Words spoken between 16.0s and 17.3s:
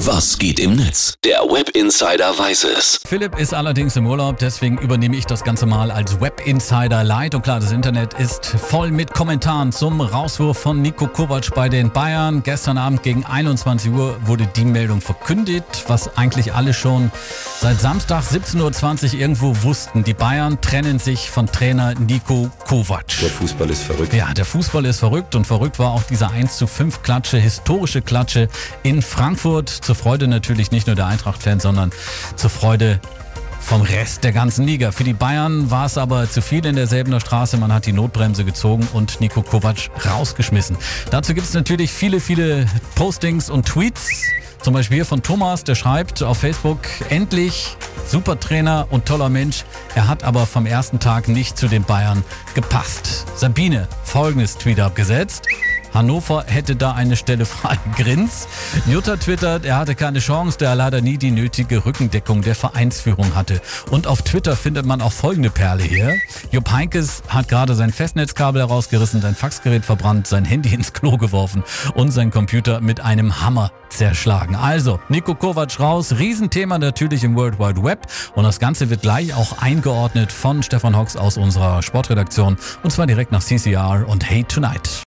eigentlich alle schon